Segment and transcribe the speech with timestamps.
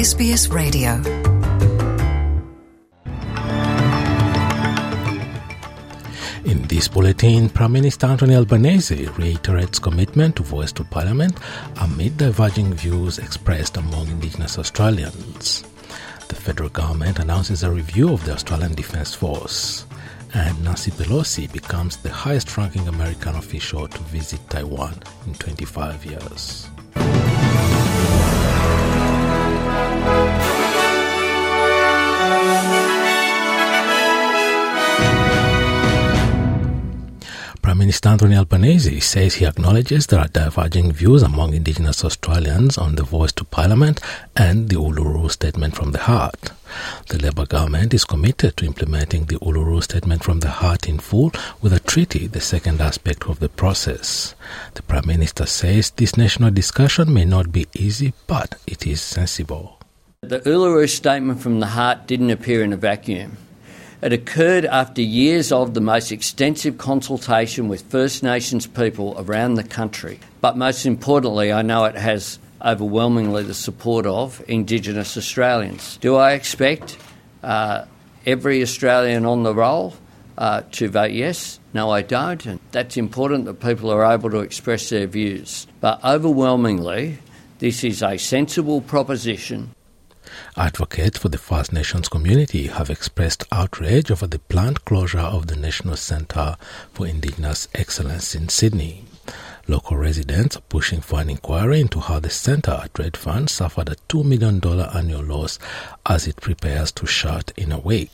[0.00, 0.96] SBS Radio.
[6.44, 11.36] In this bulletin, Prime Minister Anthony Albanese reiterates commitment to voice to Parliament
[11.82, 15.64] amid diverging views expressed among Indigenous Australians.
[16.28, 19.84] The federal government announces a review of the Australian Defence Force.
[20.32, 24.94] And Nancy Pelosi becomes the highest ranking American official to visit Taiwan
[25.26, 26.70] in 25 years.
[37.90, 43.02] Minister Anthony Albanese says he acknowledges there are diverging views among Indigenous Australians on the
[43.02, 44.00] voice to Parliament
[44.36, 46.52] and the Uluru Statement from the Heart.
[47.08, 51.32] The Labor government is committed to implementing the Uluru Statement from the Heart in full
[51.60, 54.36] with a treaty, the second aspect of the process.
[54.74, 59.80] The Prime Minister says this national discussion may not be easy, but it is sensible.
[60.22, 63.36] The Uluru Statement from the Heart didn't appear in a vacuum.
[64.02, 69.62] It occurred after years of the most extensive consultation with First Nations people around the
[69.62, 70.18] country.
[70.40, 75.98] But most importantly, I know it has overwhelmingly the support of Indigenous Australians.
[75.98, 76.96] Do I expect
[77.42, 77.84] uh,
[78.24, 79.94] every Australian on the roll
[80.38, 81.60] uh, to vote yes?
[81.74, 82.44] No, I don't.
[82.46, 85.66] And that's important that people are able to express their views.
[85.82, 87.18] But overwhelmingly,
[87.58, 89.74] this is a sensible proposition
[90.56, 95.56] Advocates for the First Nations community have expressed outrage over the planned closure of the
[95.56, 96.56] National Centre
[96.92, 99.04] for Indigenous Excellence in Sydney.
[99.68, 103.96] Local residents are pushing for an inquiry into how the centre at Redfern suffered a
[104.08, 104.60] $2 million
[104.94, 105.58] annual loss
[106.06, 108.10] as it prepares to shut in a week.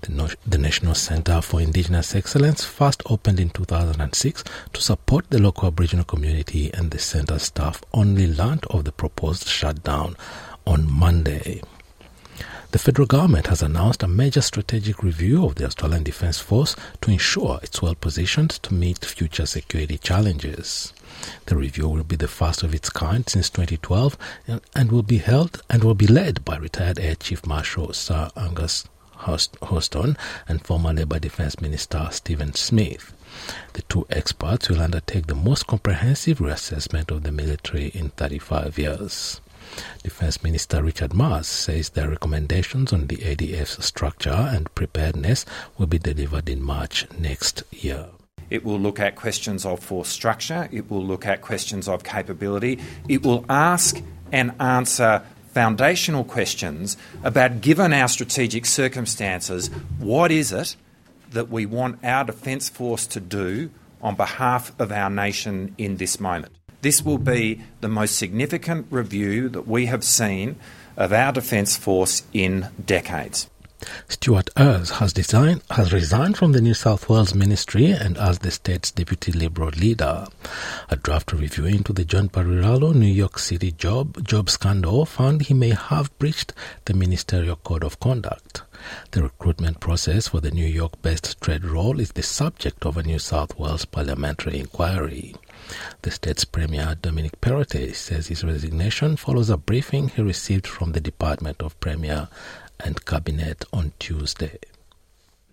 [0.00, 4.42] The, no- the, National Centre for Indigenous Excellence first opened in 2006
[4.72, 9.46] to support the local Aboriginal community, and the centre staff only learned of the proposed
[9.46, 10.16] shutdown
[10.70, 11.60] on Monday.
[12.70, 17.10] The federal government has announced a major strategic review of the Australian Defence Force to
[17.10, 20.92] ensure it's well positioned to meet future security challenges.
[21.46, 24.16] The review will be the first of its kind since 2012
[24.76, 28.88] and will be held and will be led by retired Air Chief Marshal Sir Angus
[29.26, 30.16] Houston
[30.46, 33.12] and former Labor Defence Minister Stephen Smith.
[33.72, 39.40] The two experts will undertake the most comprehensive reassessment of the military in 35 years.
[40.02, 45.44] Defense Minister Richard Marles says their recommendations on the ADF's structure and preparedness
[45.78, 48.06] will be delivered in March next year.
[48.50, 52.80] It will look at questions of force structure, it will look at questions of capability,
[53.08, 55.22] it will ask and answer
[55.52, 60.76] foundational questions about, given our strategic circumstances, what is it
[61.30, 63.70] that we want our Defence Force to do
[64.02, 66.52] on behalf of our nation in this moment?
[66.82, 70.56] This will be the most significant review that we have seen
[70.96, 73.48] of our Defence Force in decades.
[74.08, 78.50] Stuart Ayres has, designed, has resigned from the New South Wales Ministry and as the
[78.50, 80.26] state's deputy Liberal leader.
[80.88, 85.54] A draft review into the John Barilaro New York City job, job scandal found he
[85.54, 86.52] may have breached
[86.84, 88.62] the ministerial code of conduct.
[89.10, 93.02] The recruitment process for the New York based trade role is the subject of a
[93.02, 95.34] New South Wales parliamentary inquiry.
[96.02, 101.00] The state's Premier Dominic Perrottet says his resignation follows a briefing he received from the
[101.00, 102.28] Department of Premier
[102.84, 104.58] and Cabinet on Tuesday.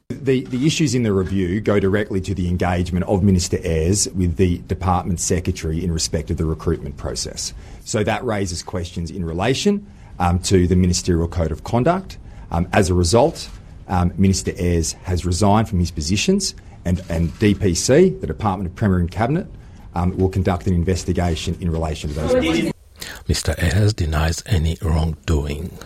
[0.10, 4.38] The, the issues in the review go directly to the engagement of Minister Ayres with
[4.38, 7.54] the Department Secretary in respect of the recruitment process.
[7.84, 9.86] So that raises questions in relation
[10.20, 12.18] um, to the Ministerial Code of Conduct.
[12.52, 13.50] Um, as a result,
[13.90, 16.56] um, Minister Ayres has resigned from his positions,
[16.86, 19.48] and, and DPC, the Department of Premier and Cabinet,
[19.94, 22.74] um, will conduct an investigation in relation to those questions.
[23.28, 23.54] Mr.
[23.58, 25.78] Ayres denies any wrongdoing.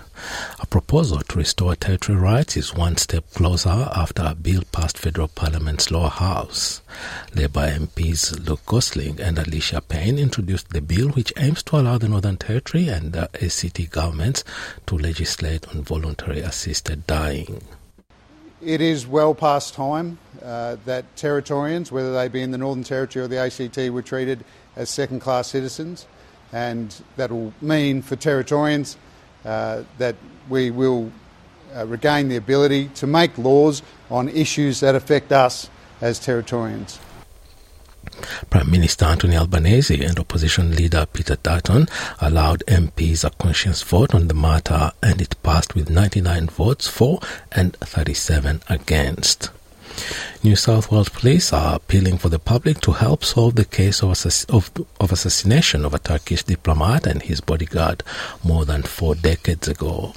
[0.59, 5.27] A proposal to restore territory rights is one step closer after a bill passed federal
[5.27, 6.81] parliament's lower house.
[7.33, 12.08] Labor MPs Luke Gosling and Alicia Payne introduced the bill which aims to allow the
[12.08, 14.43] Northern Territory and the ACT governments
[14.85, 17.64] to legislate on voluntary assisted dying.
[18.61, 23.25] It is well past time uh, that Territorians, whether they be in the Northern Territory
[23.25, 26.05] or the ACT, were treated as second class citizens
[26.52, 28.98] and that will mean for Territorians
[29.46, 30.16] uh, that
[30.50, 31.12] we will
[31.76, 35.70] uh, regain the ability to make laws on issues that affect us
[36.02, 37.00] as Territorians.
[38.50, 41.88] Prime Minister Anthony Albanese and opposition leader Peter Dutton
[42.20, 47.20] allowed MPs a conscience vote on the matter and it passed with 99 votes for
[47.52, 49.50] and 37 against.
[50.43, 54.09] New South Wales police are appealing for the public to help solve the case of,
[54.49, 58.02] of, of assassination of a Turkish diplomat and his bodyguard
[58.43, 60.16] more than four decades ago.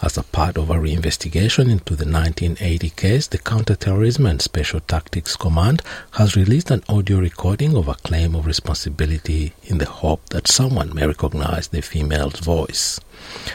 [0.00, 5.34] As a part of a reinvestigation into the 1980 case, the Counterterrorism and Special Tactics
[5.34, 10.46] Command has released an audio recording of a claim of responsibility in the hope that
[10.46, 13.00] someone may recognize the female's voice.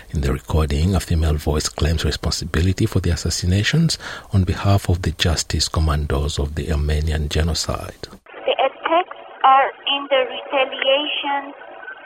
[0.10, 3.98] In the recording, a female voice claims responsibility for the assassinations
[4.34, 8.10] on behalf of the Justice Commandos of the Armenian genocide.
[8.46, 11.54] The attacks are in the retaliation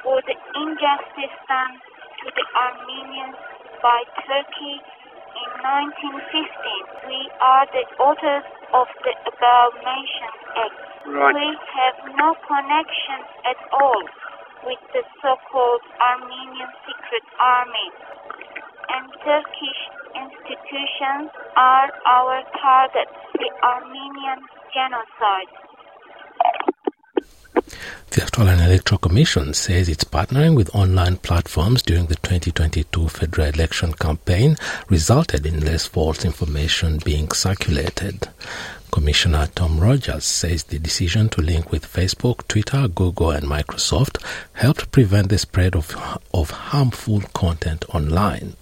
[0.04, 1.74] for the injustice done
[2.22, 3.36] to the Armenians
[3.82, 4.78] by Turkey
[5.38, 5.50] in
[5.94, 7.10] 1915.
[7.10, 10.78] We are the authors of the above mentioned act.
[11.08, 11.36] Right.
[11.36, 11.48] We
[11.78, 14.04] have no connection at all
[14.66, 17.90] with the so-called Armenian Secret Army.
[18.88, 19.82] And Turkish
[20.16, 24.42] institutions are our targets, the Armenian
[24.74, 25.67] genocide.
[28.10, 33.94] The Australian Electoral Commission says it's partnering with online platforms during the 2022 federal election
[33.94, 34.56] campaign
[34.88, 38.30] resulted in less false information being circulated.
[38.92, 44.24] Commissioner Tom Rogers says the decision to link with Facebook, Twitter, Google, and Microsoft
[44.54, 45.96] helped prevent the spread of,
[46.34, 48.56] of harmful content online.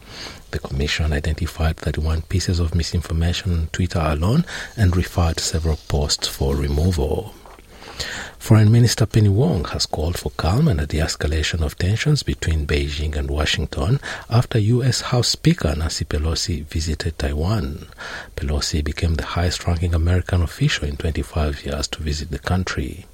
[0.52, 4.44] The Commission identified 31 pieces of misinformation on Twitter alone
[4.76, 7.34] and referred several posts for removal.
[8.46, 13.16] Foreign Minister Penny Wong has called for calm and a de-escalation of tensions between Beijing
[13.16, 14.00] and Washington
[14.30, 15.02] after U.S.
[15.02, 17.88] House Speaker Nancy Pelosi visited Taiwan.
[18.36, 23.08] Pelosi became the highest-ranking American official in 25 years to visit the country.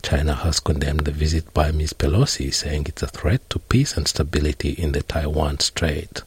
[0.00, 1.92] China has condemned the visit by Ms.
[1.92, 6.22] Pelosi, saying it's a threat to peace and stability in the Taiwan Strait.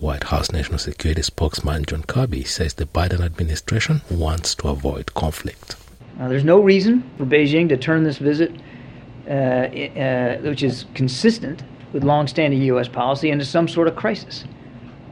[0.00, 5.76] White House National Security spokesman John Kirby says the Biden administration wants to avoid conflict.
[6.18, 8.52] Uh, there's no reason for Beijing to turn this visit,
[9.26, 12.88] uh, uh, which is consistent with longstanding U.S.
[12.88, 14.44] policy, into some sort of crisis,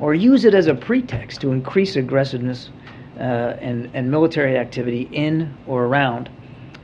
[0.00, 2.70] or use it as a pretext to increase aggressiveness
[3.16, 3.22] uh,
[3.60, 6.30] and, and military activity in or around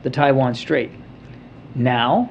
[0.03, 0.91] the Taiwan Strait,
[1.75, 2.29] now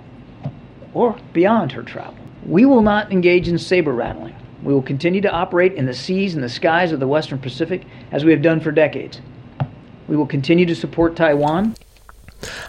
[0.95, 2.17] or beyond her travel.
[2.47, 4.35] We will not engage in saber rattling.
[4.63, 7.85] We will continue to operate in the seas and the skies of the Western Pacific
[8.11, 9.21] as we have done for decades.
[10.09, 11.77] We will continue to support Taiwan.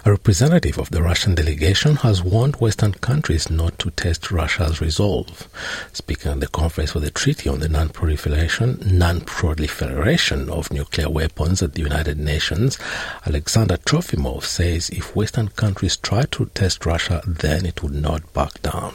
[0.04, 5.48] A representative of the Russian delegation has warned Western countries not to test Russia's resolve.
[5.92, 11.74] Speaking at the conference for the Treaty on the Non-Proliferation, Non-Proliferation of Nuclear Weapons at
[11.74, 12.78] the United Nations,
[13.26, 18.60] Alexander Trofimov says if Western countries try to test Russia, then it would not back
[18.62, 18.92] down.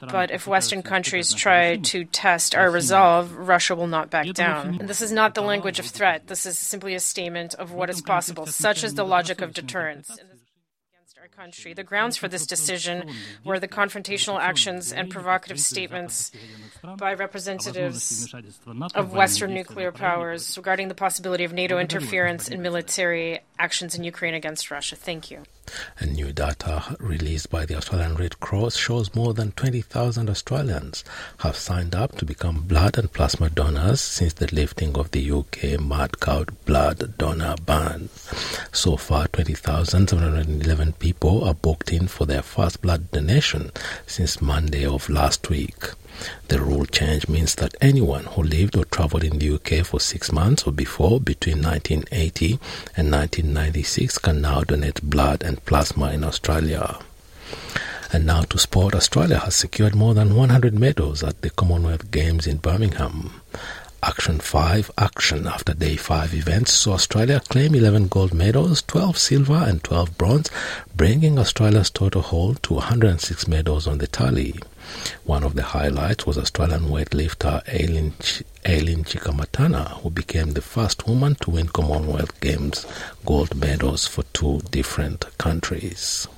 [0.00, 4.78] But if Western countries try to test our resolve, Russia will not back down.
[4.80, 6.26] And this is not the language of threat.
[6.26, 8.46] This is simply a statement of what is possible.
[8.46, 10.10] Such is the logic of deterrence.
[10.10, 11.74] Against our country.
[11.74, 13.08] The grounds for this decision
[13.44, 16.32] were the confrontational actions and provocative statements
[16.96, 18.34] by representatives
[18.96, 24.34] of Western nuclear powers regarding the possibility of NATO interference in military actions in Ukraine
[24.34, 24.96] against Russia.
[24.96, 25.42] Thank you.
[26.00, 31.04] And new data released by the Australian Red Cross shows more than 20,000 Australians
[31.38, 35.78] have signed up to become blood and plasma donors since the lifting of the UK
[35.80, 38.08] mad cow blood donor ban.
[38.72, 43.70] So far, 20,711 people are booked in for their first blood donation
[44.06, 45.90] since Monday of last week.
[46.48, 50.32] The rule change means that anyone who lived or travelled in the UK for six
[50.32, 52.58] months or before between 1980
[52.96, 56.98] and 1996 can now donate blood and plasma in Australia.
[58.12, 62.46] And now to sport, Australia has secured more than 100 medals at the Commonwealth Games
[62.46, 63.42] in Birmingham.
[64.02, 69.54] Action 5 action after day 5 events saw Australia claim 11 gold medals, 12 silver
[69.66, 70.50] and 12 bronze,
[70.94, 74.54] bringing Australia's total haul to 106 medals on the tally.
[75.24, 81.06] One of the highlights was Australian weightlifter Eileen, Ch- Eileen Cikamatana, who became the first
[81.08, 82.86] woman to win Commonwealth Games
[83.26, 86.28] gold medals for two different countries.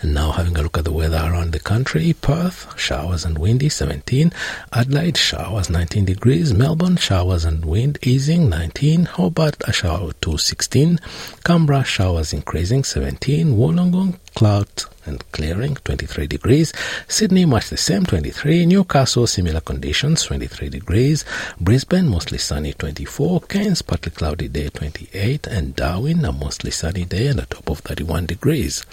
[0.00, 2.12] And now having a look at the weather around the country.
[2.12, 4.32] Perth, showers and windy 17.
[4.72, 6.52] Adelaide, showers 19 degrees.
[6.52, 9.06] Melbourne, showers and wind easing 19.
[9.06, 10.98] Hobart, a shower to 16.
[11.44, 13.56] Canberra, showers increasing 17.
[13.56, 14.68] Wollongong, cloud
[15.06, 16.72] and clearing 23 degrees.
[17.08, 18.66] Sydney, much the same 23.
[18.66, 21.24] Newcastle, similar conditions 23 degrees.
[21.60, 23.40] Brisbane, mostly sunny 24.
[23.42, 25.46] Cairns, partly cloudy day 28.
[25.46, 28.84] And Darwin, a mostly sunny day and a top of 31 degrees.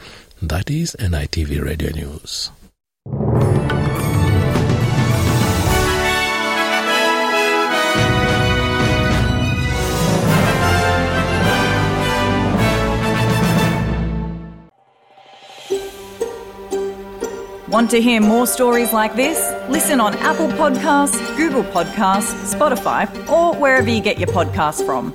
[0.43, 2.51] That is NITV Radio News.
[17.69, 19.39] Want to hear more stories like this?
[19.69, 25.13] Listen on Apple Podcasts, Google Podcasts, Spotify, or wherever you get your podcasts from.